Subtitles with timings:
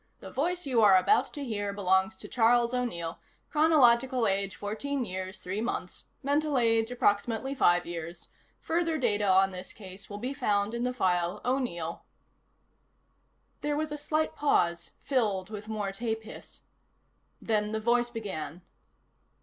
[0.19, 3.19] The voice you are about to hear belongs to Charles O'Neill:
[3.51, 8.29] chronological age fourteen years, three months; mental age, approximately five years.
[8.61, 12.03] Further data on this case will be found in the file O'Neill."
[13.61, 16.63] There was a slight pause, filled with more tape hiss.
[17.39, 18.63] Then the voice began.